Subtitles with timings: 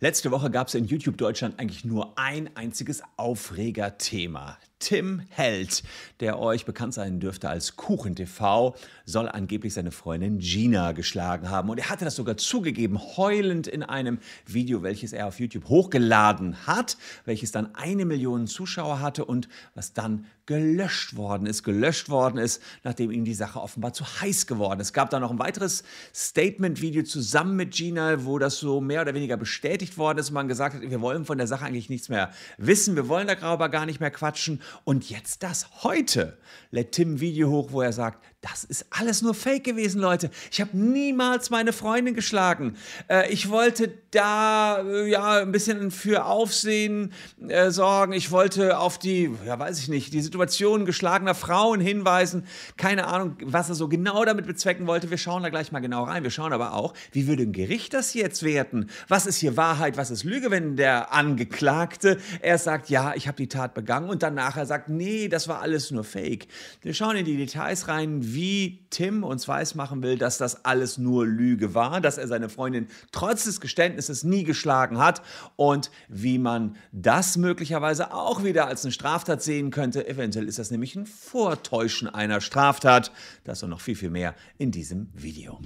[0.00, 4.56] Letzte Woche gab es in YouTube Deutschland eigentlich nur ein einziges Aufregerthema.
[4.78, 5.82] Tim Held,
[6.20, 8.76] der euch bekannt sein dürfte als KuchenTV,
[9.06, 11.68] soll angeblich seine Freundin Gina geschlagen haben.
[11.68, 16.64] Und er hatte das sogar zugegeben, heulend in einem Video, welches er auf YouTube hochgeladen
[16.64, 21.62] hat, welches dann eine Million Zuschauer hatte und was dann gelöscht worden ist.
[21.62, 24.88] Gelöscht worden ist, nachdem ihm die Sache offenbar zu heiß geworden ist.
[24.88, 29.12] Es gab dann noch ein weiteres Statement-Video zusammen mit Gina, wo das so mehr oder
[29.12, 32.08] weniger bestätigt worden ist und man gesagt hat, wir wollen von der Sache eigentlich nichts
[32.08, 34.62] mehr wissen, wir wollen darüber gar nicht mehr quatschen.
[34.84, 36.38] Und jetzt das heute
[36.70, 40.30] lädt Tim ein Video hoch, wo er sagt, das ist alles nur Fake gewesen, Leute.
[40.52, 42.76] Ich habe niemals meine Freundin geschlagen.
[43.08, 47.12] Äh, ich wollte da äh, ja ein bisschen für Aufsehen
[47.48, 48.12] äh, sorgen.
[48.12, 52.46] Ich wollte auf die, ja weiß ich nicht, die Situation geschlagener Frauen hinweisen.
[52.76, 55.10] Keine Ahnung, was er so genau damit bezwecken wollte.
[55.10, 56.22] Wir schauen da gleich mal genau rein.
[56.22, 58.88] Wir schauen aber auch, wie würde ein Gericht das jetzt werten?
[59.08, 63.36] Was ist hier Wahrheit, was ist Lüge, wenn der Angeklagte erst sagt, ja, ich habe
[63.36, 66.46] die Tat begangen und dann nachher sagt, nee, das war alles nur Fake.
[66.82, 71.26] Wir schauen in die Details rein, wie Tim uns weismachen will, dass das alles nur
[71.26, 75.22] Lüge war, dass er seine Freundin trotz des Geständnisses nie geschlagen hat
[75.56, 80.06] und wie man das möglicherweise auch wieder als eine Straftat sehen könnte.
[80.08, 83.12] Eventuell ist das nämlich ein Vortäuschen einer Straftat.
[83.44, 85.60] Das und noch viel, viel mehr in diesem Video.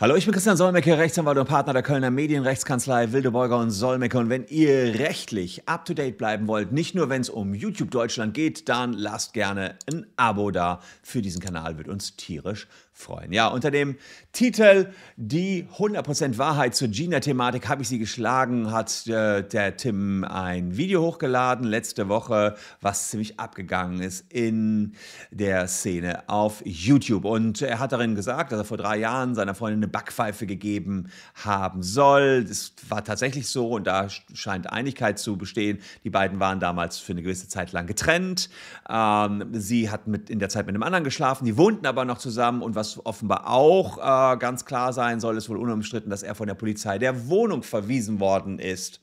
[0.00, 4.16] Hallo, ich bin Christian Solmecke, Rechtsanwalt und Partner der Kölner Medienrechtskanzlei Wildebeuger und Solmecke.
[4.16, 8.70] Und wenn ihr rechtlich up-to-date bleiben wollt, nicht nur wenn es um YouTube Deutschland geht,
[8.70, 10.80] dann lasst gerne ein Abo da.
[11.02, 12.66] Für diesen Kanal wird uns tierisch
[13.00, 13.32] freuen.
[13.32, 13.96] Ja, unter dem
[14.32, 20.76] Titel Die 100% Wahrheit zur Gina-Thematik habe ich sie geschlagen, hat äh, der Tim ein
[20.76, 24.92] Video hochgeladen letzte Woche, was ziemlich abgegangen ist in
[25.30, 27.24] der Szene auf YouTube.
[27.24, 31.08] Und er hat darin gesagt, dass er vor drei Jahren seiner Freundin eine Backpfeife gegeben
[31.34, 32.44] haben soll.
[32.44, 35.78] Das war tatsächlich so und da scheint Einigkeit zu bestehen.
[36.04, 38.50] Die beiden waren damals für eine gewisse Zeit lang getrennt.
[38.88, 42.18] Ähm, sie hat mit, in der Zeit mit einem anderen geschlafen, die wohnten aber noch
[42.18, 46.34] zusammen und was offenbar auch äh, ganz klar sein soll, ist wohl unumstritten, dass er
[46.34, 49.00] von der Polizei der Wohnung verwiesen worden ist.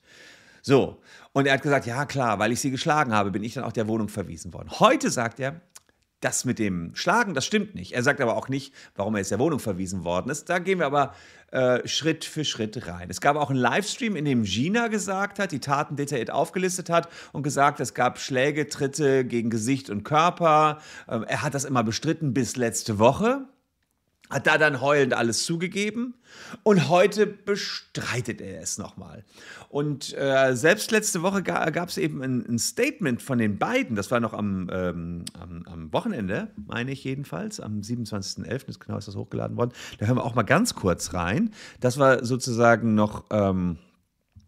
[0.61, 1.01] So,
[1.33, 3.71] und er hat gesagt, ja klar, weil ich sie geschlagen habe, bin ich dann auch
[3.71, 4.69] der Wohnung verwiesen worden.
[4.79, 5.61] Heute sagt er,
[6.21, 7.93] das mit dem Schlagen, das stimmt nicht.
[7.93, 10.49] Er sagt aber auch nicht, warum er jetzt der Wohnung verwiesen worden ist.
[10.49, 11.13] Da gehen wir aber
[11.51, 13.09] äh, Schritt für Schritt rein.
[13.09, 17.07] Es gab auch einen Livestream, in dem Gina gesagt hat, die Taten detailliert aufgelistet hat
[17.33, 20.79] und gesagt, es gab Schläge, Tritte gegen Gesicht und Körper.
[21.07, 23.47] Ähm, er hat das immer bestritten bis letzte Woche
[24.29, 26.13] hat da dann heulend alles zugegeben
[26.63, 29.23] und heute bestreitet er es nochmal.
[29.69, 33.95] Und äh, selbst letzte Woche ga, gab es eben ein, ein, Statement von den beiden,
[33.95, 39.07] das war noch am, ähm, am, am Wochenende, meine ich jedenfalls, am 27.11., genau ist
[39.07, 39.71] das hochgeladen worden.
[39.99, 41.51] Da hören wir auch mal ganz kurz rein.
[41.79, 43.25] Das war sozusagen noch...
[43.31, 43.77] Ähm,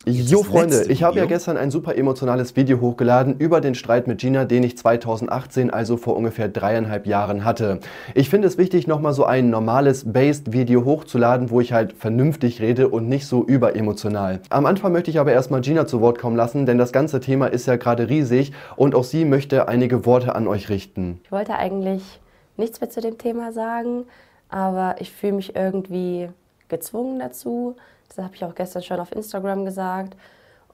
[0.06, 4.20] Jo Freunde, ich habe ja gestern ein super emotionales Video hochgeladen über den Streit mit
[4.20, 7.80] Gina, den ich 2018, also vor ungefähr dreieinhalb Jahren hatte.
[8.16, 12.88] Ich finde es wichtig, nochmal so ein normales Based-Video hochzuladen, wo ich halt vernünftig rede
[12.88, 14.40] und nicht so überemotional.
[14.50, 17.48] Am Anfang möchte ich aber erstmal Gina zu Wort kommen lassen, denn das ganze Thema
[17.48, 21.20] ist ja gerade riesig und auch sie möchte einige Worte an euch richten.
[21.26, 22.22] Ich wollte eigentlich
[22.56, 24.06] nichts mehr zu dem Thema sagen,
[24.48, 26.30] aber ich fühle mich irgendwie
[26.70, 27.76] gezwungen dazu.
[28.10, 30.16] Das habe ich auch gestern schon auf Instagram gesagt.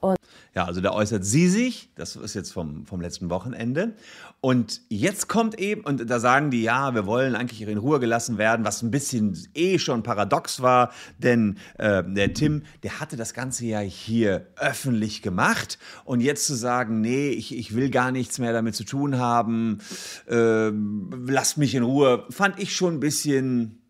[0.00, 0.16] Und
[0.54, 3.94] ja, also da äußert sie sich, das ist jetzt vom, vom letzten Wochenende.
[4.40, 8.38] Und jetzt kommt eben, und da sagen die, ja, wir wollen eigentlich in Ruhe gelassen
[8.38, 13.34] werden, was ein bisschen eh schon paradox war, denn äh, der Tim, der hatte das
[13.34, 15.78] Ganze ja hier öffentlich gemacht.
[16.04, 19.80] Und jetzt zu sagen, nee, ich, ich will gar nichts mehr damit zu tun haben,
[20.26, 23.82] äh, lasst mich in Ruhe, fand ich schon ein bisschen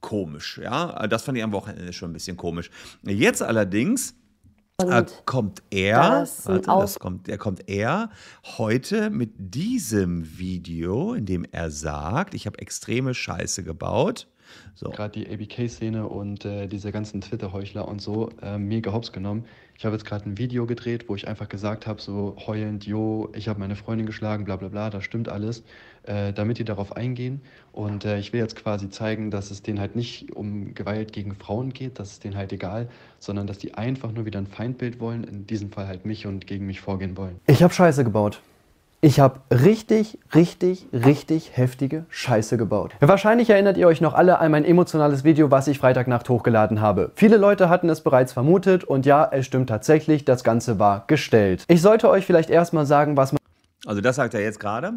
[0.00, 0.60] komisch.
[0.62, 2.70] Ja, das fand ich am Wochenende schon ein bisschen komisch.
[3.02, 4.14] Jetzt allerdings
[4.78, 8.10] äh, kommt er, das, warte, das kommt, er kommt er
[8.58, 14.26] heute mit diesem Video, in dem er sagt, ich habe extreme Scheiße gebaut.
[14.74, 14.90] So.
[14.90, 19.44] Gerade die ABK-Szene und äh, diese ganzen Twitter-Heuchler und so äh, mega hops genommen.
[19.76, 23.30] Ich habe jetzt gerade ein Video gedreht, wo ich einfach gesagt habe, so heulend, jo,
[23.34, 25.64] ich habe meine Freundin geschlagen, bla bla bla, das stimmt alles,
[26.02, 27.40] äh, damit die darauf eingehen.
[27.72, 31.34] Und äh, ich will jetzt quasi zeigen, dass es denen halt nicht um Gewalt gegen
[31.34, 32.88] Frauen geht, das ist denen halt egal,
[33.18, 36.46] sondern dass die einfach nur wieder ein Feindbild wollen, in diesem Fall halt mich und
[36.46, 37.40] gegen mich vorgehen wollen.
[37.46, 38.42] Ich habe Scheiße gebaut.
[39.02, 42.92] Ich habe richtig, richtig, richtig heftige Scheiße gebaut.
[43.00, 47.10] Wahrscheinlich erinnert ihr euch noch alle an mein emotionales Video, was ich Freitagnacht hochgeladen habe.
[47.14, 51.64] Viele Leute hatten es bereits vermutet und ja, es stimmt tatsächlich, das Ganze war gestellt.
[51.68, 53.38] Ich sollte euch vielleicht erstmal sagen, was man...
[53.86, 54.92] Also das sagt er jetzt gerade.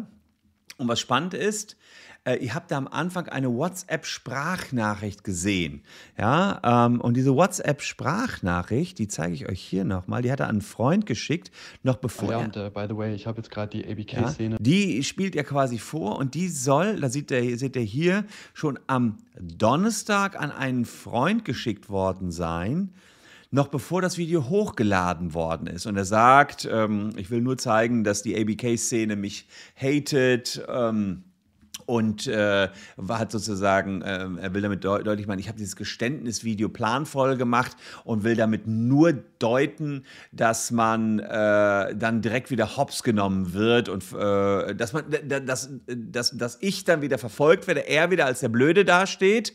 [0.76, 1.78] Und was spannend ist,
[2.24, 5.82] äh, ihr habt da am Anfang eine WhatsApp-Sprachnachricht gesehen.
[6.18, 10.56] Ja, ähm, und diese WhatsApp-Sprachnachricht, die zeige ich euch hier nochmal, die hat er an
[10.56, 11.50] einen Freund geschickt,
[11.82, 12.44] noch bevor Ja, er...
[12.44, 14.56] und äh, by the way, ich habe jetzt gerade die Ja, ABK-Szene.
[14.60, 18.24] die spielt er quasi vor und die soll, da sieht ihr, seht ihr hier,
[18.54, 22.92] schon am Donnerstag an einen Freund geschickt worden sein,
[23.50, 25.86] noch bevor das Video hochgeladen worden ist.
[25.86, 30.64] Und er sagt, ähm, ich will nur zeigen, dass die ABK-Szene mich hatet.
[30.68, 31.22] Ähm,
[31.86, 32.68] und äh,
[33.08, 37.76] hat sozusagen, ähm, er will damit deu deutlich machen, ich habe dieses Geständnisvideo planvoll gemacht
[38.04, 44.04] und will damit nur deuten, dass man äh, dann direkt wieder hops genommen wird und
[44.12, 45.04] äh, dass, man,
[45.46, 49.54] dass, dass, dass ich dann wieder verfolgt werde, er wieder als der Blöde dasteht.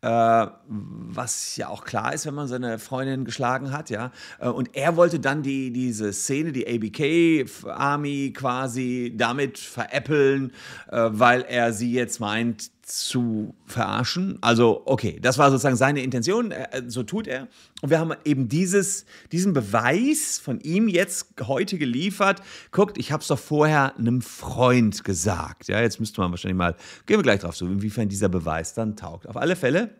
[0.00, 4.12] Äh, was ja auch klar ist, wenn man seine Freundin geschlagen hat, ja.
[4.38, 10.52] Äh, Und er wollte dann die, diese Szene, die ABK-Army quasi damit veräppeln,
[10.92, 14.38] äh, weil er sie jetzt meint zu verarschen.
[14.40, 17.48] Also, okay, das war sozusagen seine Intention, äh, so tut er.
[17.82, 22.40] Und wir haben eben dieses, diesen Beweis von ihm jetzt heute geliefert.
[22.70, 25.68] Guckt, ich habe es doch vorher einem Freund gesagt.
[25.68, 26.76] Ja, jetzt müsste man wahrscheinlich mal,
[27.06, 29.28] gehen wir gleich drauf zu, inwiefern dieser Beweis dann taugt.
[29.28, 29.90] Auf alle Fälle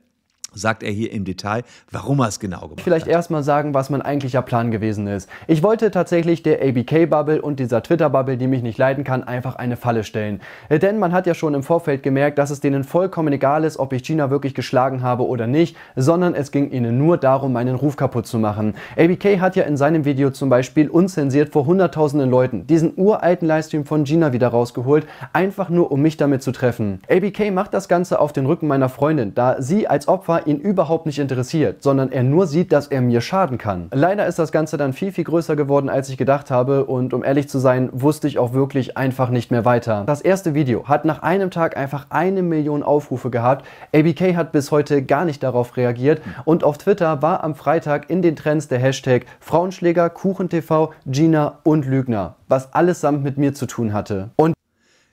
[0.54, 3.12] sagt er hier im Detail, warum er es genau gemacht vielleicht hat.
[3.12, 5.28] erstmal sagen, was mein eigentlicher Plan gewesen ist.
[5.46, 9.76] Ich wollte tatsächlich der ABK-Bubble und dieser Twitter-Bubble, die mich nicht leiden kann, einfach eine
[9.76, 10.40] Falle stellen.
[10.70, 13.92] Denn man hat ja schon im Vorfeld gemerkt, dass es denen vollkommen egal ist, ob
[13.92, 17.96] ich Gina wirklich geschlagen habe oder nicht, sondern es ging ihnen nur darum, meinen Ruf
[17.96, 18.74] kaputt zu machen.
[18.96, 23.84] ABK hat ja in seinem Video zum Beispiel unzensiert vor hunderttausenden Leuten diesen uralten Livestream
[23.84, 27.00] von Gina wieder rausgeholt, einfach nur um mich damit zu treffen.
[27.10, 31.06] ABK macht das Ganze auf den Rücken meiner Freundin, da sie als Opfer ihn überhaupt
[31.06, 33.88] nicht interessiert, sondern er nur sieht, dass er mir schaden kann.
[33.93, 37.25] Leider ist das Ganze dann viel, viel größer geworden, als ich gedacht habe und um
[37.25, 40.05] ehrlich zu sein, wusste ich auch wirklich einfach nicht mehr weiter.
[40.06, 43.67] Das erste Video hat nach einem Tag einfach eine Million Aufrufe gehabt.
[43.94, 48.23] ABK hat bis heute gar nicht darauf reagiert und auf Twitter war am Freitag in
[48.23, 53.93] den Trends der Hashtag Frauenschläger, KuchenTV, Gina und Lügner, was allesamt mit mir zu tun
[53.93, 54.31] hatte.
[54.37, 54.55] Und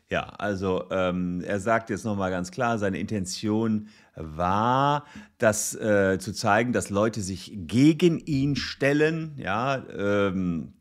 [0.09, 5.05] Ja, also ähm, er sagt jetzt nochmal ganz klar, seine Intention war,
[5.39, 10.73] das äh, zu zeigen, dass Leute sich gegen ihn stellen, ja, ähm,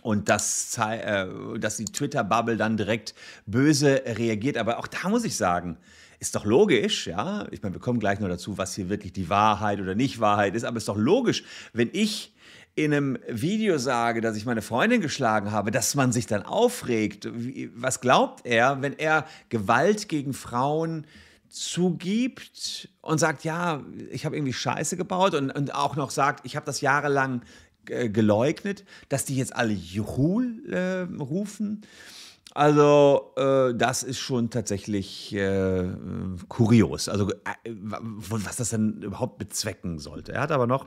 [0.00, 1.26] und dass, äh,
[1.58, 3.14] dass die Twitter-Bubble dann direkt
[3.46, 4.56] böse reagiert.
[4.56, 5.76] Aber auch da muss ich sagen,
[6.18, 7.46] ist doch logisch, ja.
[7.50, 10.54] Ich meine, wir kommen gleich noch dazu, was hier wirklich die Wahrheit oder nicht Wahrheit
[10.54, 12.32] ist, aber ist doch logisch, wenn ich
[12.74, 17.28] in einem Video sage, dass ich meine Freundin geschlagen habe, dass man sich dann aufregt.
[17.74, 21.06] Was glaubt er, wenn er Gewalt gegen Frauen
[21.48, 26.56] zugibt und sagt, ja, ich habe irgendwie Scheiße gebaut und, und auch noch sagt, ich
[26.56, 27.42] habe das jahrelang
[27.88, 30.40] äh, geleugnet, dass die jetzt alle Juhu
[30.70, 31.82] äh, rufen.
[32.54, 35.88] Also äh, das ist schon tatsächlich äh,
[36.48, 37.08] kurios.
[37.08, 37.34] Also äh,
[37.68, 40.32] was das dann überhaupt bezwecken sollte.
[40.32, 40.86] Er hat aber noch,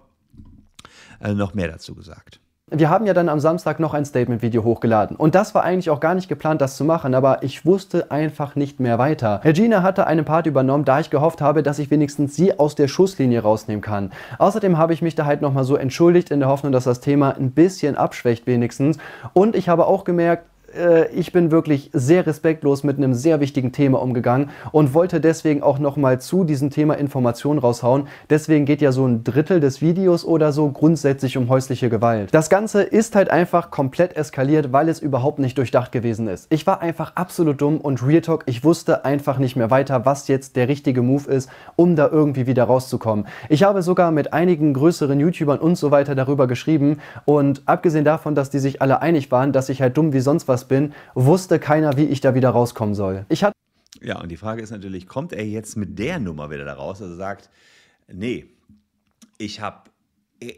[1.21, 2.39] noch mehr dazu gesagt.
[2.71, 5.15] Wir haben ja dann am Samstag noch ein Statement-Video hochgeladen.
[5.15, 8.56] Und das war eigentlich auch gar nicht geplant, das zu machen, aber ich wusste einfach
[8.56, 9.41] nicht mehr weiter.
[9.44, 12.88] Regina hatte einen Part übernommen, da ich gehofft habe, dass ich wenigstens sie aus der
[12.88, 14.12] Schusslinie rausnehmen kann.
[14.39, 17.38] Außerdem habe ich mich da halt nochmal so entschuldigt, in der Hoffnung, dass das Thema
[17.38, 18.97] ein bisschen abschwächt wenigstens.
[19.33, 23.72] Und ich habe auch gemerkt, äh, ich bin wirklich sehr respektlos mit einem sehr wichtigen
[23.72, 28.08] Thema umgegangen und wollte deswegen auch nochmal zu diesem Thema Informationen raushauen.
[28.29, 32.34] Deswegen geht ja so ein Drittel des Videos oder so grundsätzlich um häusliche Gewalt.
[32.34, 36.48] Das Ganze ist halt einfach komplett eskaliert, weil es überhaupt nicht durchdacht gewesen ist.
[36.50, 40.27] Ich war einfach absolut dumm und Real Talk, ich wusste einfach nicht mehr weiter, was
[40.27, 43.25] jetzt der richtige Move ist, um da irgendwie wieder rauszukommen.
[43.50, 48.36] Ich habe sogar mit einigen größeren YouTubern und so weiter darüber geschrieben und abgesehen davon,
[48.36, 51.60] dass die sich alle einig waren, dass ich halt dumm wie sonst was bin, wusste
[51.60, 53.25] keiner, wie ich da wieder rauskommen soll.
[53.29, 53.55] Ich hatte
[54.01, 57.01] Ja, und die Frage ist natürlich, kommt er jetzt mit der Nummer wieder da raus?
[57.01, 57.50] Also sagt,
[58.07, 58.45] nee,
[59.38, 59.89] ich habe,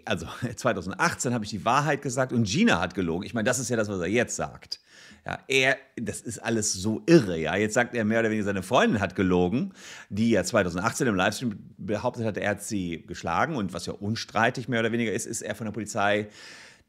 [0.05, 3.25] also 2018 habe ich die Wahrheit gesagt und Gina hat gelogen.
[3.25, 4.79] Ich meine, das ist ja das, was er jetzt sagt.
[5.25, 7.37] Ja, er, das ist alles so irre.
[7.37, 9.73] Ja, jetzt sagt er mehr oder weniger, seine Freundin hat gelogen,
[10.09, 14.69] die ja 2018 im Livestream behauptet hat, er hat sie geschlagen und was ja unstreitig
[14.69, 16.29] mehr oder weniger ist, ist er von der Polizei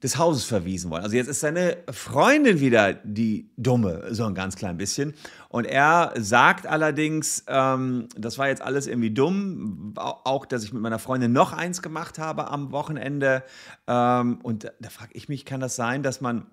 [0.03, 1.03] des Hauses verwiesen worden.
[1.03, 5.15] Also jetzt ist seine Freundin wieder die Dumme, so ein ganz klein bisschen.
[5.49, 10.73] Und er sagt allerdings, ähm, das war jetzt alles irgendwie dumm, Au- auch, dass ich
[10.73, 13.43] mit meiner Freundin noch eins gemacht habe am Wochenende.
[13.89, 16.47] Ähm, und da, da frage ich mich, kann das sein, dass man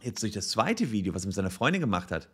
[0.00, 2.28] jetzt durch das zweite Video, was er mit seiner Freundin gemacht hat,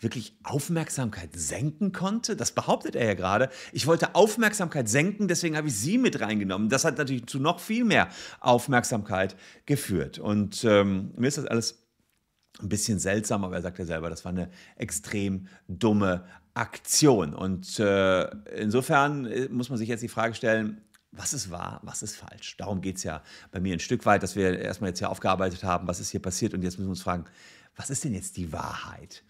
[0.00, 2.36] wirklich Aufmerksamkeit senken konnte?
[2.36, 3.50] Das behauptet er ja gerade.
[3.72, 6.68] Ich wollte Aufmerksamkeit senken, deswegen habe ich sie mit reingenommen.
[6.68, 8.08] Das hat natürlich zu noch viel mehr
[8.40, 9.36] Aufmerksamkeit
[9.66, 10.18] geführt.
[10.18, 11.84] Und ähm, mir ist das alles
[12.60, 16.24] ein bisschen seltsam, aber er sagt ja selber, das war eine extrem dumme
[16.54, 17.34] Aktion.
[17.34, 18.24] Und äh,
[18.56, 22.56] insofern äh, muss man sich jetzt die Frage stellen, was ist wahr, was ist falsch?
[22.58, 25.64] Darum geht es ja bei mir ein Stück weit, dass wir erstmal jetzt hier aufgearbeitet
[25.64, 27.24] haben, was ist hier passiert und jetzt müssen wir uns fragen,
[27.76, 29.22] was ist denn jetzt die Wahrheit?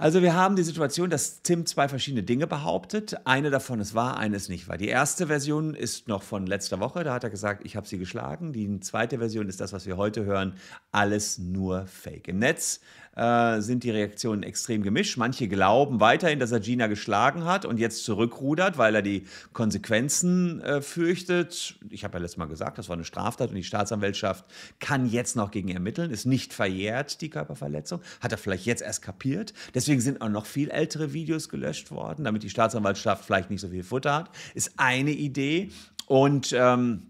[0.00, 3.18] Also wir haben die Situation, dass Tim zwei verschiedene Dinge behauptet.
[3.26, 4.78] Eine davon ist wahr, eine ist nicht wahr.
[4.78, 7.98] Die erste Version ist noch von letzter Woche, da hat er gesagt, ich habe sie
[7.98, 8.54] geschlagen.
[8.54, 10.54] Die zweite Version ist das, was wir heute hören,
[10.90, 12.28] alles nur Fake.
[12.28, 12.80] Im Netz
[13.16, 15.16] äh, sind die Reaktionen extrem gemischt.
[15.16, 20.60] Manche glauben weiterhin, dass er Gina geschlagen hat und jetzt zurückrudert, weil er die Konsequenzen
[20.62, 21.76] äh, fürchtet.
[21.90, 24.44] Ich habe ja letztes Mal gesagt, das war eine Straftat und die Staatsanwaltschaft
[24.78, 28.00] kann jetzt noch gegen ermitteln, ist nicht verjährt, die Körperverletzung.
[28.20, 29.52] Hat er vielleicht jetzt erst kapiert.
[29.74, 33.68] Deswegen sind auch noch viel ältere Videos gelöscht worden, damit die Staatsanwaltschaft vielleicht nicht so
[33.68, 34.30] viel Futter hat.
[34.54, 35.70] Ist eine Idee.
[36.06, 37.09] Und ähm,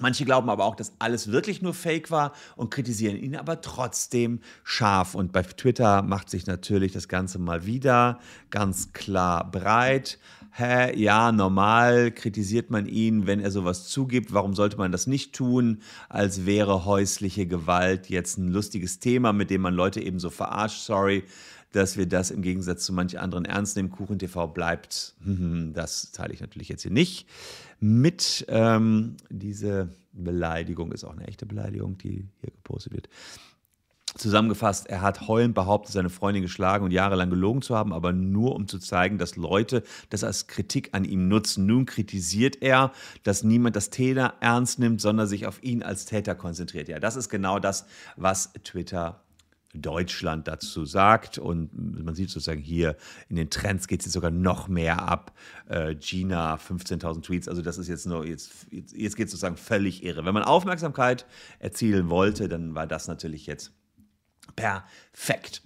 [0.00, 4.40] Manche glauben aber auch, dass alles wirklich nur Fake war und kritisieren ihn aber trotzdem
[4.64, 5.14] scharf.
[5.14, 8.18] Und bei Twitter macht sich natürlich das Ganze mal wieder
[8.50, 10.18] ganz klar breit.
[10.52, 14.32] Hä, ja, normal kritisiert man ihn, wenn er sowas zugibt.
[14.32, 19.50] Warum sollte man das nicht tun, als wäre häusliche Gewalt jetzt ein lustiges Thema, mit
[19.50, 20.82] dem man Leute eben so verarscht?
[20.82, 21.22] Sorry,
[21.72, 23.90] dass wir das im Gegensatz zu manch anderen ernst nehmen.
[23.90, 25.14] Kuchen TV bleibt,
[25.72, 27.26] das teile ich natürlich jetzt hier nicht
[27.80, 28.44] mit.
[28.48, 33.08] Ähm, diese Beleidigung ist auch eine echte Beleidigung, die hier gepostet wird.
[34.16, 38.56] Zusammengefasst, er hat heulend behauptet, seine Freundin geschlagen und jahrelang gelogen zu haben, aber nur
[38.56, 41.66] um zu zeigen, dass Leute das als Kritik an ihm nutzen.
[41.66, 42.90] Nun kritisiert er,
[43.22, 46.88] dass niemand das Täter ernst nimmt, sondern sich auf ihn als Täter konzentriert.
[46.88, 49.22] Ja, das ist genau das, was Twitter
[49.74, 51.38] Deutschland dazu sagt.
[51.38, 51.70] Und
[52.04, 52.96] man sieht sozusagen hier
[53.28, 55.32] in den Trends geht es jetzt sogar noch mehr ab.
[55.68, 57.48] Äh, Gina, 15.000 Tweets.
[57.48, 60.24] Also das ist jetzt nur, jetzt, jetzt, jetzt geht es sozusagen völlig irre.
[60.24, 61.26] Wenn man Aufmerksamkeit
[61.58, 63.72] erzielen wollte, dann war das natürlich jetzt
[64.56, 65.62] perfekt.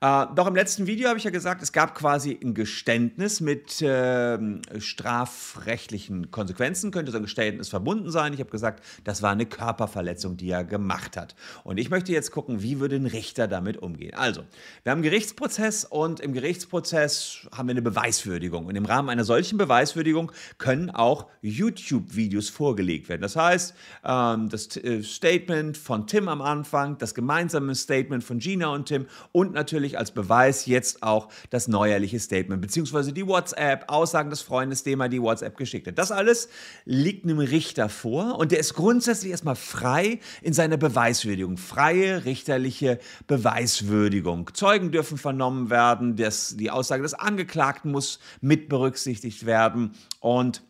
[0.00, 3.80] Äh, doch im letzten Video habe ich ja gesagt, es gab quasi ein Geständnis mit
[3.80, 4.38] äh,
[4.78, 8.34] strafrechtlichen Konsequenzen, könnte so ein Geständnis verbunden sein.
[8.34, 11.34] Ich habe gesagt, das war eine Körperverletzung, die er gemacht hat.
[11.64, 14.14] Und ich möchte jetzt gucken, wie würde ein Richter damit umgehen.
[14.14, 14.42] Also,
[14.82, 18.66] wir haben einen Gerichtsprozess und im Gerichtsprozess haben wir eine Beweiswürdigung.
[18.66, 23.22] Und im Rahmen einer solchen Beweiswürdigung können auch YouTube-Videos vorgelegt werden.
[23.22, 23.74] Das heißt,
[24.04, 29.06] ähm, das äh, Statement von Tim am Anfang, das gemeinsame Statement von Gina und Tim
[29.32, 34.42] und natürlich natürlich als Beweis jetzt auch das neuerliche Statement, beziehungsweise die WhatsApp, Aussagen des
[34.42, 35.98] Freundes, dem er die WhatsApp geschickt hat.
[35.98, 36.48] Das alles
[36.84, 41.56] liegt einem Richter vor und der ist grundsätzlich erstmal frei in seiner Beweiswürdigung.
[41.56, 44.50] Freie richterliche Beweiswürdigung.
[44.54, 50.62] Zeugen dürfen vernommen werden, das, die Aussage des Angeklagten muss mit berücksichtigt werden und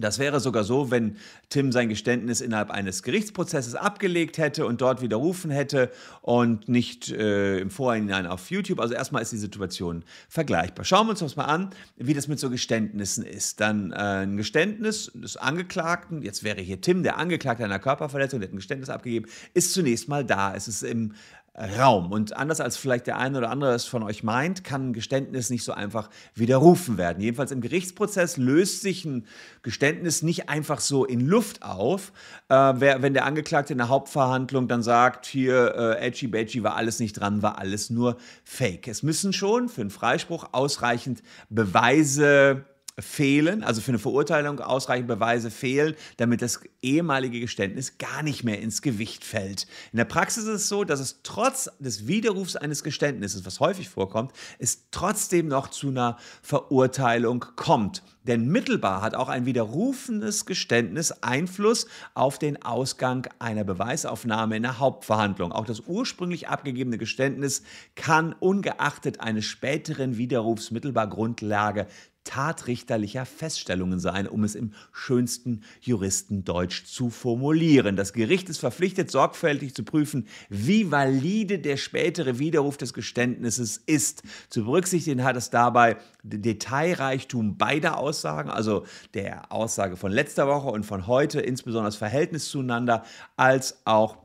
[0.00, 1.16] das wäre sogar so, wenn
[1.48, 5.90] Tim sein Geständnis innerhalb eines Gerichtsprozesses abgelegt hätte und dort widerrufen hätte
[6.22, 8.80] und nicht äh, im Vorhinein auf YouTube.
[8.80, 10.84] Also erstmal ist die Situation vergleichbar.
[10.84, 13.60] Schauen wir uns das mal an, wie das mit so Geständnissen ist.
[13.60, 18.48] Dann äh, ein Geständnis des Angeklagten, jetzt wäre hier Tim, der Angeklagte einer Körperverletzung, der
[18.48, 20.54] hat ein Geständnis abgegeben, ist zunächst mal da.
[20.54, 21.14] Es ist im
[21.58, 22.12] Raum.
[22.12, 25.50] Und anders als vielleicht der eine oder andere es von euch meint, kann ein Geständnis
[25.50, 27.20] nicht so einfach widerrufen werden.
[27.20, 29.26] Jedenfalls im Gerichtsprozess löst sich ein
[29.62, 32.12] Geständnis nicht einfach so in Luft auf,
[32.48, 37.00] äh, wenn der Angeklagte in der Hauptverhandlung dann sagt, hier, äh, Edgy Badgy war alles
[37.00, 38.86] nicht dran, war alles nur Fake.
[38.86, 42.64] Es müssen schon für einen Freispruch ausreichend Beweise
[43.02, 48.60] fehlen, also für eine Verurteilung ausreichend Beweise fehlen, damit das ehemalige Geständnis gar nicht mehr
[48.60, 49.66] ins Gewicht fällt.
[49.92, 53.88] In der Praxis ist es so, dass es trotz des Widerrufs eines Geständnisses, was häufig
[53.88, 58.02] vorkommt, es trotzdem noch zu einer Verurteilung kommt.
[58.24, 64.78] Denn mittelbar hat auch ein widerrufenes Geständnis Einfluss auf den Ausgang einer Beweisaufnahme in der
[64.78, 65.52] Hauptverhandlung.
[65.52, 67.62] Auch das ursprünglich abgegebene Geständnis
[67.94, 71.86] kann ungeachtet eines späteren Widerrufs mittelbar Grundlage
[72.24, 77.96] tatrichterlicher Feststellungen sein, um es im schönsten Juristendeutsch zu formulieren.
[77.96, 84.22] Das Gericht ist verpflichtet, sorgfältig zu prüfen, wie valide der spätere Widerruf des Geständnisses ist.
[84.48, 88.84] Zu berücksichtigen hat es dabei den Detailreichtum beider Aussagen, also
[89.14, 93.04] der Aussage von letzter Woche und von heute, insbesondere das Verhältnis zueinander,
[93.36, 94.18] als auch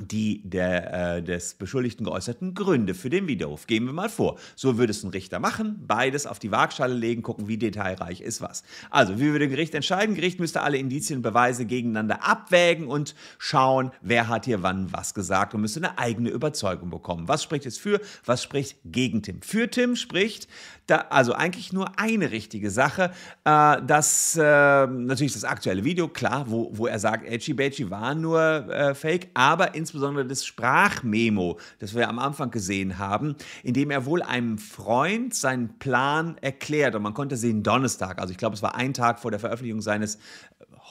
[0.00, 3.66] die der, äh, des Beschuldigten geäußerten Gründe für den Widerruf.
[3.66, 4.38] Gehen wir mal vor.
[4.54, 8.40] So würde es ein Richter machen, beides auf die Waagschale legen, gucken, wie detailreich ist
[8.40, 8.62] was.
[8.90, 10.14] Also, wie würde ein Gericht entscheiden?
[10.14, 15.14] Gericht müsste alle Indizien und Beweise gegeneinander abwägen und schauen, wer hat hier wann was
[15.14, 17.28] gesagt und müsste eine eigene Überzeugung bekommen.
[17.28, 19.42] Was spricht jetzt für, was spricht gegen Tim?
[19.42, 20.48] Für Tim spricht,
[20.86, 23.10] da, also eigentlich nur eine richtige Sache.
[23.44, 28.14] Äh, das äh, natürlich das aktuelle Video, klar, wo, wo er sagt, Edgy Badgy war
[28.14, 33.72] nur äh, Fake, aber in insbesondere das Sprachmemo, das wir am Anfang gesehen haben, in
[33.72, 36.94] dem er wohl einem Freund seinen Plan erklärt.
[36.96, 39.80] Und man konnte sehen Donnerstag, also ich glaube, es war ein Tag vor der Veröffentlichung
[39.80, 40.18] seines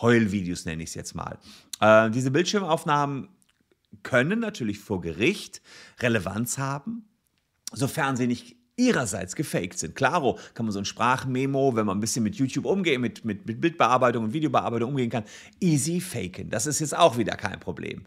[0.02, 1.38] Heulvideos, nenne ich es jetzt mal.
[1.82, 3.28] Äh, diese Bildschirmaufnahmen
[4.04, 5.62] können natürlich vor Gericht
[6.00, 7.08] Relevanz haben,
[7.74, 9.96] sofern sie nicht ihrerseits gefaked sind.
[9.96, 13.46] Klaro kann man so ein Sprachmemo, wenn man ein bisschen mit YouTube umgeht, mit, mit,
[13.46, 15.24] mit Bildbearbeitung und Videobearbeitung umgehen kann,
[15.62, 16.50] easy faken.
[16.50, 18.04] Das ist jetzt auch wieder kein Problem.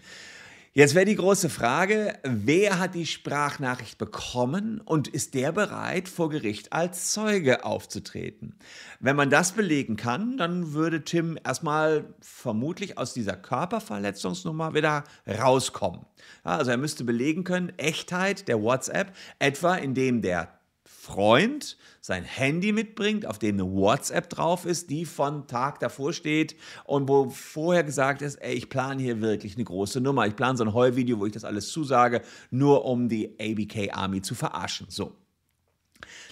[0.75, 6.28] Jetzt wäre die große Frage, wer hat die Sprachnachricht bekommen und ist der bereit, vor
[6.28, 8.54] Gericht als Zeuge aufzutreten?
[9.00, 16.04] Wenn man das belegen kann, dann würde Tim erstmal vermutlich aus dieser Körperverletzungsnummer wieder rauskommen.
[16.44, 20.57] also er müsste belegen können, Echtheit der WhatsApp, etwa indem der
[20.90, 26.57] Freund sein Handy mitbringt, auf dem eine WhatsApp drauf ist, die von Tag davor steht
[26.85, 30.26] und wo vorher gesagt ist, ey, ich plane hier wirklich eine große Nummer.
[30.26, 34.23] Ich plane so ein Heulvideo, wo ich das alles zusage, nur um die ABK Army
[34.23, 34.87] zu verarschen.
[34.88, 35.14] So.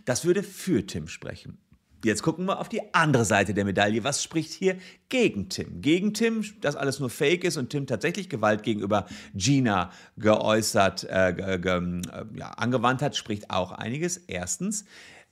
[0.04, 1.58] Das würde für Tim sprechen.
[2.04, 4.04] Jetzt gucken wir auf die andere Seite der Medaille.
[4.04, 4.76] Was spricht hier
[5.08, 5.80] gegen Tim?
[5.80, 11.32] Gegen Tim, dass alles nur Fake ist und Tim tatsächlich Gewalt gegenüber Gina geäußert, äh,
[11.34, 14.18] ge, äh, ja, angewandt hat, spricht auch einiges.
[14.18, 14.84] Erstens,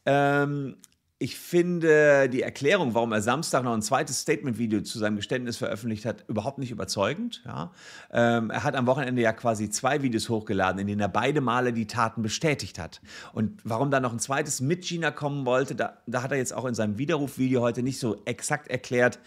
[0.06, 0.76] ähm,
[1.18, 6.04] ich finde die Erklärung, warum er Samstag noch ein zweites Statement-Video zu seinem Geständnis veröffentlicht
[6.04, 7.42] hat, überhaupt nicht überzeugend.
[7.46, 7.70] Ja.
[8.12, 11.72] Ähm, er hat am Wochenende ja quasi zwei Videos hochgeladen, in denen er beide Male
[11.72, 13.00] die Taten bestätigt hat.
[13.32, 16.52] Und warum da noch ein zweites mit Gina kommen wollte, da, da hat er jetzt
[16.52, 19.20] auch in seinem Widerruf-Video heute nicht so exakt erklärt,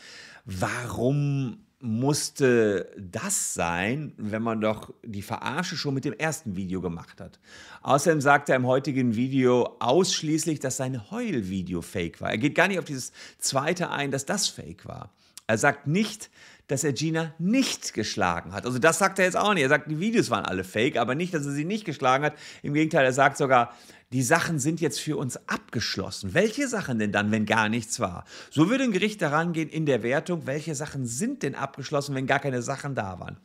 [0.45, 7.21] warum musste das sein, wenn man doch die Verarsche schon mit dem ersten Video gemacht
[7.21, 7.39] hat.
[7.83, 12.31] Außerdem sagt er im heutigen Video ausschließlich, dass sein Heulvideo fake war.
[12.31, 15.11] Er geht gar nicht auf dieses zweite ein, dass das fake war.
[15.45, 16.29] Er sagt nicht,
[16.67, 18.65] dass er Gina nicht geschlagen hat.
[18.65, 19.63] Also das sagt er jetzt auch nicht.
[19.63, 22.33] Er sagt, die Videos waren alle fake, aber nicht, dass er sie nicht geschlagen hat.
[22.61, 23.73] Im Gegenteil, er sagt sogar,
[24.13, 26.33] die Sachen sind jetzt für uns abgeschlossen.
[26.33, 28.23] Welche Sachen denn dann, wenn gar nichts war?
[28.49, 32.25] So würde ein Gericht daran gehen in der Wertung, welche Sachen sind denn abgeschlossen, wenn
[32.25, 33.35] gar keine Sachen da waren.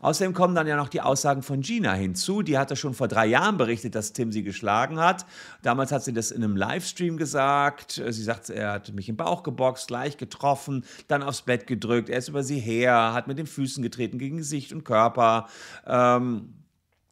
[0.00, 2.42] Außerdem kommen dann ja noch die Aussagen von Gina hinzu.
[2.42, 5.24] Die hatte schon vor drei Jahren berichtet, dass Tim sie geschlagen hat.
[5.62, 8.02] Damals hat sie das in einem Livestream gesagt.
[8.08, 12.08] Sie sagt, er hat mich im Bauch geboxt, leicht getroffen, dann aufs Bett gedrückt.
[12.08, 15.46] Er ist über sie her, hat mit den Füßen getreten gegen Gesicht und Körper.
[15.86, 16.54] Ähm,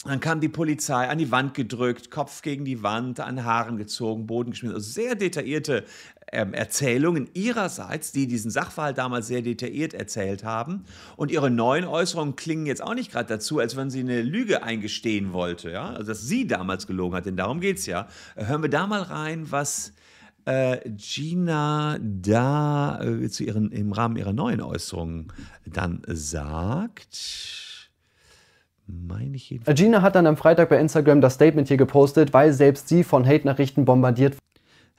[0.09, 4.27] dann kam die Polizei an die Wand gedrückt, Kopf gegen die Wand, an Haaren gezogen,
[4.27, 4.75] Boden geschmissen.
[4.75, 5.85] Also sehr detaillierte
[6.33, 10.85] ähm, Erzählungen ihrerseits, die diesen Sachverhalt damals sehr detailliert erzählt haben.
[11.17, 14.63] Und ihre neuen Äußerungen klingen jetzt auch nicht gerade dazu, als wenn sie eine Lüge
[14.63, 15.71] eingestehen wollte.
[15.71, 15.91] Ja?
[15.91, 18.09] Also, dass sie damals gelogen hat, denn darum geht es ja.
[18.35, 19.93] Hören wir da mal rein, was
[20.47, 25.33] äh, Gina da äh, zu ihren, im Rahmen ihrer neuen Äußerungen
[25.65, 27.76] dann sagt
[28.87, 29.79] meine ich jedenfalls.
[29.79, 33.27] Gina hat dann am Freitag bei Instagram das Statement hier gepostet, weil selbst sie von
[33.27, 34.37] Hate-Nachrichten bombardiert.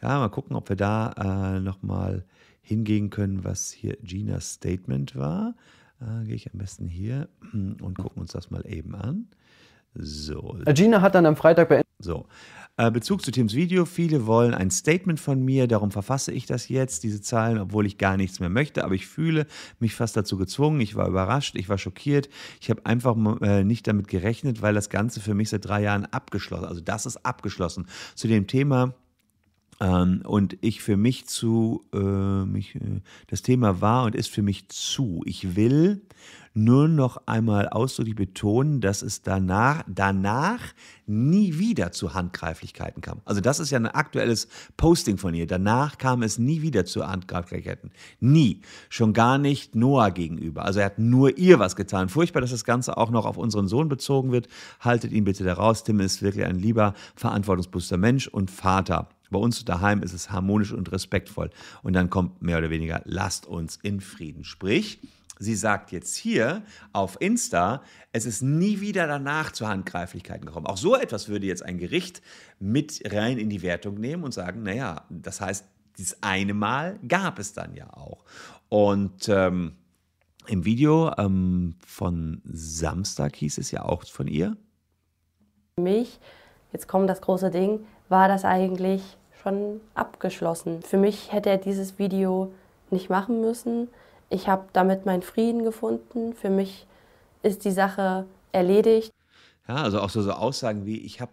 [0.02, 2.26] Ja, mal gucken, ob wir da äh, nochmal
[2.62, 5.56] hingehen können, was hier Ginas Statement war.
[6.02, 9.28] Äh, Gehe ich am besten hier und gucken uns das mal eben an.
[9.94, 10.58] So.
[10.74, 11.82] Gina hat dann am Freitag bei.
[12.00, 12.28] So.
[12.80, 13.86] Äh, Bezug zu Tims Video.
[13.86, 17.98] Viele wollen ein Statement von mir, darum verfasse ich das jetzt, diese Zahlen, obwohl ich
[17.98, 18.84] gar nichts mehr möchte.
[18.84, 19.48] Aber ich fühle
[19.80, 20.80] mich fast dazu gezwungen.
[20.80, 22.30] Ich war überrascht, ich war schockiert.
[22.62, 26.06] Ich habe einfach äh, nicht damit gerechnet, weil das Ganze für mich seit drei Jahren
[26.06, 27.88] abgeschlossen, also das ist abgeschlossen.
[28.14, 28.94] Zu dem Thema
[29.80, 31.98] ähm, und ich für mich zu, äh,
[32.46, 35.22] mich, äh, das Thema war und ist für mich zu.
[35.26, 36.02] Ich will
[36.58, 40.60] nur noch einmal ausdrücklich betonen, dass es danach, danach
[41.06, 43.22] nie wieder zu Handgreiflichkeiten kam.
[43.26, 45.46] Also das ist ja ein aktuelles Posting von ihr.
[45.46, 47.92] Danach kam es nie wieder zu Handgreiflichkeiten.
[48.20, 48.62] Nie.
[48.90, 50.66] Schon gar nicht Noah gegenüber.
[50.66, 52.10] Also er hat nur ihr was getan.
[52.10, 54.48] Furchtbar, dass das Ganze auch noch auf unseren Sohn bezogen wird.
[54.80, 55.84] Haltet ihn bitte da raus.
[55.84, 59.10] Tim ist wirklich ein lieber, verantwortungsbewusster Mensch und Vater.
[59.30, 61.50] Bei uns daheim ist es harmonisch und respektvoll.
[61.84, 64.44] Und dann kommt mehr oder weniger, lasst uns in Frieden.
[64.44, 65.00] Sprich,
[65.40, 66.64] Sie sagt jetzt hier
[66.94, 70.66] auf Insta, es ist nie wieder danach zu Handgreiflichkeiten gekommen.
[70.66, 72.22] Auch so etwas würde jetzt ein Gericht
[72.60, 75.66] mit rein in die Wertung nehmen und sagen, naja, das heißt,
[75.98, 78.24] dieses eine Mal gab es dann ja auch.
[78.70, 79.76] Und ähm,
[80.48, 84.58] im Video ähm, von Samstag hieß es ja auch von ihr.
[85.76, 86.20] Für mich,
[86.72, 89.17] jetzt kommt das große Ding, war das eigentlich
[89.50, 90.82] schon abgeschlossen.
[90.82, 92.52] Für mich hätte er dieses Video
[92.90, 93.90] nicht machen müssen
[94.30, 96.34] ich habe damit meinen Frieden gefunden.
[96.34, 96.86] Für mich
[97.44, 99.12] ist die Sache erledigt.
[99.68, 101.32] Ja, also auch so, so Aussagen wie, ich habe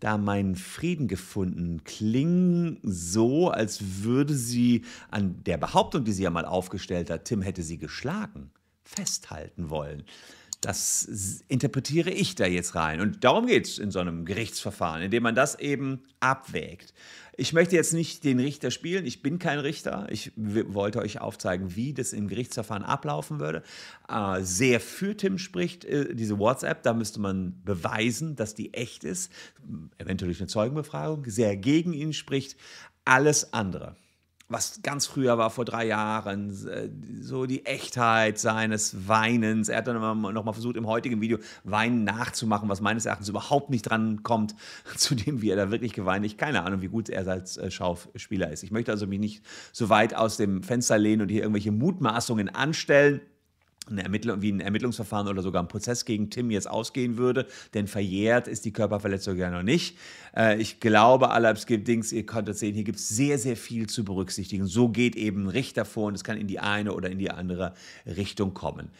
[0.00, 6.30] da meinen Frieden gefunden, klingen so, als würde sie an der Behauptung, die sie ja
[6.30, 8.50] mal aufgestellt hat, Tim hätte sie geschlagen,
[8.84, 10.04] festhalten wollen.
[10.62, 13.00] Das interpretiere ich da jetzt rein.
[13.00, 16.92] Und darum geht es in so einem Gerichtsverfahren, indem man das eben abwägt.
[17.40, 19.06] Ich möchte jetzt nicht den Richter spielen.
[19.06, 20.06] Ich bin kein Richter.
[20.10, 23.62] Ich wollte euch aufzeigen, wie das im Gerichtsverfahren ablaufen würde.
[24.10, 26.82] Äh, sehr für Tim spricht äh, diese WhatsApp.
[26.82, 29.32] Da müsste man beweisen, dass die echt ist.
[29.96, 31.24] Eventuell durch eine Zeugenbefragung.
[31.30, 32.58] Sehr gegen ihn spricht
[33.06, 33.96] alles andere
[34.50, 36.90] was ganz früher war, vor drei Jahren, äh,
[37.22, 39.68] so die Echtheit seines Weinens.
[39.68, 43.70] Er hat dann noch mal versucht, im heutigen Video Weinen nachzumachen, was meines Erachtens überhaupt
[43.70, 44.56] nicht dran kommt,
[44.96, 46.36] zu dem, wie er da wirklich geweint hat.
[46.36, 48.64] Keine Ahnung, wie gut er als äh, Schauspieler ist.
[48.64, 52.48] Ich möchte also mich nicht so weit aus dem Fenster lehnen und hier irgendwelche Mutmaßungen
[52.48, 53.20] anstellen
[53.88, 57.86] eine Ermittlung, wie ein Ermittlungsverfahren oder sogar ein Prozess gegen Tim jetzt ausgehen würde, denn
[57.86, 59.96] verjährt ist die Körperverletzung ja noch nicht.
[60.36, 63.56] Äh, ich glaube, es gibt Dings, ihr könnt es sehen, hier gibt es sehr, sehr
[63.56, 64.66] viel zu berücksichtigen.
[64.66, 67.30] So geht eben ein Richter vor und es kann in die eine oder in die
[67.30, 67.74] andere
[68.06, 68.90] Richtung kommen.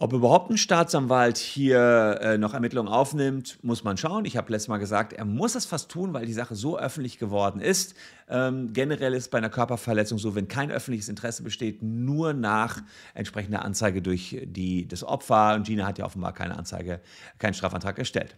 [0.00, 4.24] Ob überhaupt ein Staatsanwalt hier äh, noch Ermittlungen aufnimmt, muss man schauen.
[4.24, 7.18] Ich habe letztes Mal gesagt, er muss es fast tun, weil die Sache so öffentlich
[7.18, 7.94] geworden ist.
[8.28, 12.82] Ähm, generell ist bei einer Körperverletzung so, wenn kein öffentliches Interesse besteht, nur nach
[13.14, 15.54] entsprechender Anzeige durch die, das Opfer.
[15.54, 17.00] Und Gina hat ja offenbar keine Anzeige,
[17.38, 18.36] keinen Strafantrag gestellt.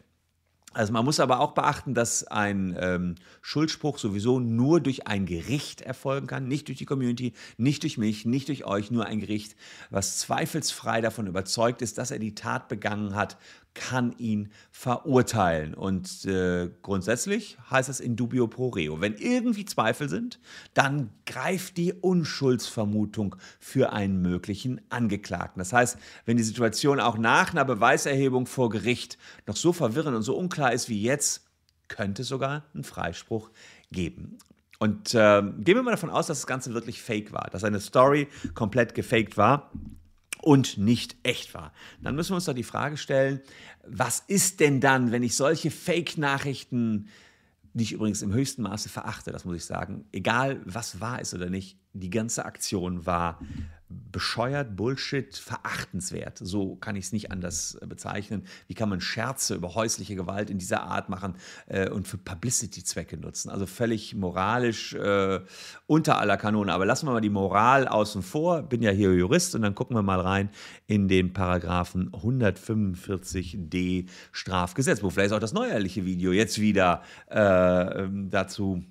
[0.72, 5.81] Also man muss aber auch beachten, dass ein ähm, Schuldspruch sowieso nur durch ein Gericht
[5.81, 9.57] erfolgen kann, nicht durch die Community, nicht durch mich, nicht durch euch, nur ein Gericht,
[9.88, 13.38] was zweifelsfrei davon überzeugt ist, dass er die Tat begangen hat,
[13.76, 15.74] kann ihn verurteilen.
[15.74, 19.00] Und äh, grundsätzlich heißt es in dubio pro reo.
[19.00, 20.40] Wenn irgendwie Zweifel sind,
[20.74, 25.60] dann greift die Unschuldsvermutung für einen möglichen Angeklagten.
[25.60, 30.22] Das heißt, wenn die Situation auch nach einer Beweiserhebung vor Gericht noch so verwirrend und
[30.22, 31.44] so unklar ist wie jetzt,
[31.88, 33.50] könnte es sogar einen Freispruch
[33.92, 34.38] geben.
[34.78, 37.80] Und äh, gehen wir mal davon aus, dass das Ganze wirklich fake war, dass eine
[37.80, 39.70] Story komplett gefaked war
[40.46, 41.72] und nicht echt war.
[42.00, 43.40] Dann müssen wir uns doch die Frage stellen,
[43.85, 47.09] was ist denn dann, wenn ich solche Fake-Nachrichten,
[47.74, 51.35] die ich übrigens im höchsten Maße verachte, das muss ich sagen, egal was wahr ist
[51.35, 53.40] oder nicht, die ganze Aktion war
[53.88, 56.38] bescheuert, Bullshit, verachtenswert.
[56.38, 58.44] So kann ich es nicht anders äh, bezeichnen.
[58.66, 61.35] Wie kann man Scherze über häusliche Gewalt in dieser Art machen
[61.66, 63.51] äh, und für Publicity-Zwecke nutzen?
[63.51, 65.40] Also völlig moralisch äh,
[65.87, 66.72] unter aller Kanone.
[66.72, 68.62] Aber lassen wir mal die Moral außen vor.
[68.62, 70.51] Bin ja hier Jurist und dann gucken wir mal rein
[70.87, 75.12] in den Paragraphen 145d Strafgesetzbuch.
[75.12, 78.85] Vielleicht ist auch das neuerliche Video jetzt wieder äh, ähm, dazu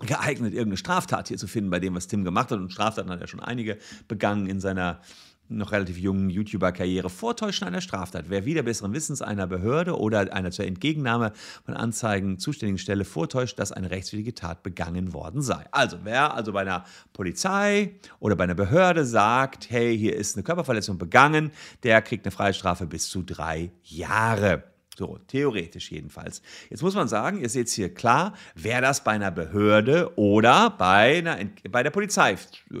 [0.00, 2.58] geeignet, irgendeine Straftat hier zu finden bei dem, was Tim gemacht hat.
[2.58, 3.78] Und Straftaten hat er schon einige
[4.08, 5.00] begangen in seiner
[5.48, 7.10] noch relativ jungen YouTuber-Karriere.
[7.10, 8.26] Vortäuschen einer Straftat.
[8.28, 11.32] Wer wieder besseren Wissens einer Behörde oder einer zur Entgegennahme
[11.64, 15.66] von Anzeigen zuständigen Stelle vortäuscht, dass eine rechtswidrige Tat begangen worden sei.
[15.70, 20.44] Also, wer also bei einer Polizei oder bei einer Behörde sagt, hey, hier ist eine
[20.44, 21.50] Körperverletzung begangen,
[21.82, 24.73] der kriegt eine Freistrafe bis zu drei Jahre.
[24.96, 26.40] So, theoretisch jedenfalls.
[26.70, 30.70] Jetzt muss man sagen, ihr seht es hier klar, wer das bei einer Behörde oder
[30.70, 32.36] bei, einer, bei der Polizei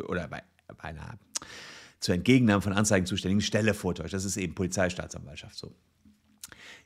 [0.08, 0.42] oder bei,
[0.76, 1.18] bei einer
[1.98, 4.14] zur Entgegennahme von Anzeigen zuständigen Stelle vortäuscht.
[4.14, 5.74] Das ist eben Polizeistaatsanwaltschaft so.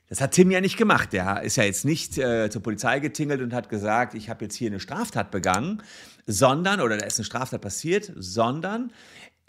[0.07, 1.13] Das hat Tim ja nicht gemacht.
[1.13, 4.55] Der ist ja jetzt nicht äh, zur Polizei getingelt und hat gesagt, ich habe jetzt
[4.55, 5.83] hier eine Straftat begangen,
[6.25, 8.91] sondern, oder da ist eine Straftat passiert, sondern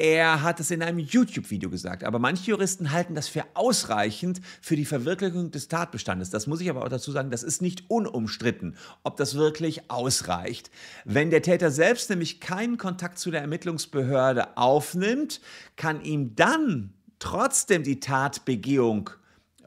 [0.01, 4.75] er hat es in einem YouTube-Video gesagt, aber manche Juristen halten das für ausreichend für
[4.75, 6.31] die Verwirklichung des Tatbestandes.
[6.31, 10.71] Das muss ich aber auch dazu sagen, das ist nicht unumstritten, ob das wirklich ausreicht.
[11.05, 15.43] Wenn der Täter selbst nämlich keinen Kontakt zu der Ermittlungsbehörde aufnimmt,
[15.77, 19.11] kann ihm dann trotzdem die Tatbegehung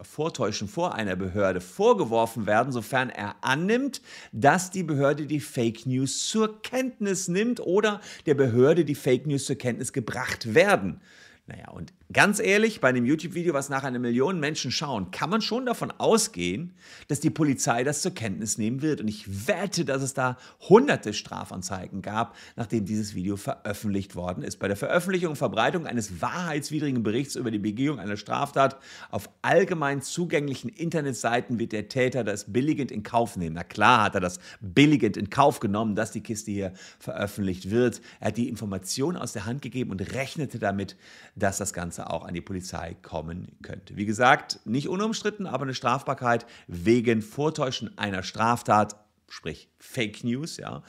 [0.04, 6.28] Vortäuschen vor einer Behörde vorgeworfen werden, sofern er annimmt, dass die Behörde die Fake News
[6.28, 11.02] zur Kenntnis nimmt oder der Behörde die Fake News zur Kenntnis gebracht werden.
[11.48, 15.42] Naja, und ganz ehrlich, bei einem YouTube-Video, was nach einer Million Menschen schauen, kann man
[15.42, 16.74] schon davon ausgehen,
[17.08, 19.02] dass die Polizei das zur Kenntnis nehmen wird.
[19.02, 20.38] Und ich wette, dass es da
[20.70, 24.60] hunderte Strafanzeigen gab, nachdem dieses Video veröffentlicht worden ist.
[24.60, 28.78] Bei der Veröffentlichung und Verbreitung eines wahrheitswidrigen Berichts über die Begehung einer Straftat
[29.10, 33.56] auf allgemein zugänglichen Internetseiten wird der Täter das billigend in Kauf nehmen.
[33.56, 38.02] Na klar hat er das billigend in Kauf genommen, dass die Kiste hier veröffentlicht wird.
[38.20, 40.96] Er hat die Information aus der Hand gegeben und rechnete damit,
[41.36, 43.96] dass das Ganze auch an die Polizei kommen könnte.
[43.96, 48.96] Wie gesagt, nicht unumstritten, aber eine Strafbarkeit wegen Vortäuschen einer Straftat,
[49.30, 50.84] sprich Fake News, ja.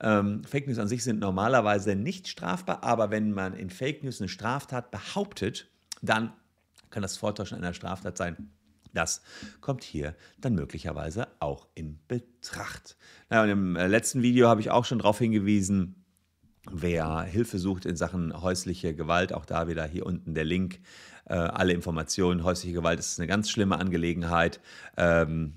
[0.00, 4.20] Ähm, Fake News an sich sind normalerweise nicht strafbar, aber wenn man in Fake News
[4.20, 6.32] eine Straftat behauptet, dann
[6.88, 8.50] kann das Vortäuschen einer Straftat sein.
[8.92, 9.22] Das
[9.60, 12.96] kommt hier dann möglicherweise auch in Betracht.
[13.28, 15.99] Na, und Im äh, letzten Video habe ich auch schon darauf hingewiesen,
[16.70, 20.80] Wer Hilfe sucht in Sachen häusliche Gewalt, auch da wieder hier unten der Link,
[21.24, 22.44] äh, alle Informationen.
[22.44, 24.60] Häusliche Gewalt ist eine ganz schlimme Angelegenheit.
[24.96, 25.54] Ähm,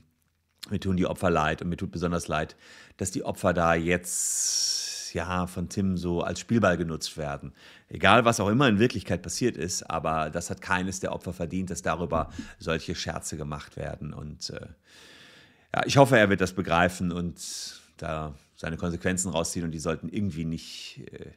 [0.70, 2.56] mir tun die Opfer leid und mir tut besonders leid,
[2.96, 7.54] dass die Opfer da jetzt ja von Tim so als Spielball genutzt werden.
[7.90, 11.70] Egal, was auch immer in Wirklichkeit passiert ist, aber das hat keines der Opfer verdient,
[11.70, 14.14] dass darüber solche Scherze gemacht werden.
[14.14, 14.68] Und äh,
[15.76, 20.10] ja, ich hoffe, er wird das begreifen und da seine Konsequenzen rausziehen und die sollten
[20.10, 21.32] irgendwie nicht äh,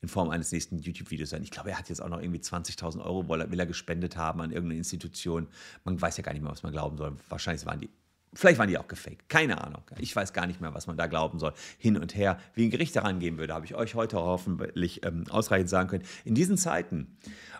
[0.00, 1.42] in Form eines nächsten YouTube-Videos sein.
[1.42, 4.50] Ich glaube, er hat jetzt auch noch irgendwie 20.000 Euro, will er gespendet haben an
[4.50, 5.48] irgendeine Institution.
[5.84, 7.16] Man weiß ja gar nicht mehr, was man glauben soll.
[7.28, 7.90] Wahrscheinlich waren die
[8.34, 9.30] Vielleicht waren die auch gefaked.
[9.30, 9.82] Keine Ahnung.
[9.98, 11.54] Ich weiß gar nicht mehr, was man da glauben soll.
[11.78, 12.38] Hin und her.
[12.54, 16.04] Wie ein Gericht daran gehen würde, habe ich euch heute hoffentlich ähm, ausreichend sagen können.
[16.26, 17.16] In diesen Zeiten,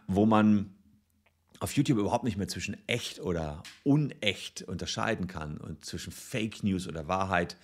[0.06, 0.74] wo man
[1.60, 6.86] auf YouTube überhaupt nicht mehr zwischen echt oder unecht unterscheiden kann und zwischen Fake News
[6.86, 7.56] oder Wahrheit,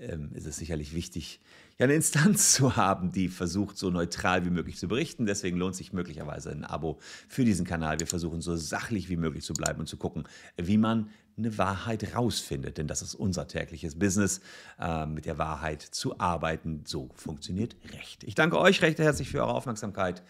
[0.00, 1.40] ähm, ist es sicherlich wichtig,
[1.78, 5.26] ja eine Instanz zu haben, die versucht, so neutral wie möglich zu berichten.
[5.26, 8.00] Deswegen lohnt sich möglicherweise ein Abo für diesen Kanal.
[8.00, 10.24] Wir versuchen so sachlich wie möglich zu bleiben und zu gucken,
[10.56, 12.78] wie man eine Wahrheit rausfindet.
[12.78, 14.40] Denn das ist unser tägliches Business,
[14.80, 16.82] äh, mit der Wahrheit zu arbeiten.
[16.86, 18.24] So funktioniert Recht.
[18.24, 20.22] Ich danke euch recht herzlich für eure Aufmerksamkeit.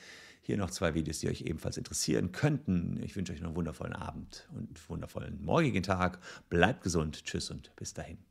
[0.43, 3.01] Hier noch zwei Videos, die euch ebenfalls interessieren könnten.
[3.03, 6.21] Ich wünsche euch noch einen wundervollen Abend und einen wundervollen morgigen Tag.
[6.49, 7.25] Bleibt gesund.
[7.25, 8.26] Tschüss und bis dahin.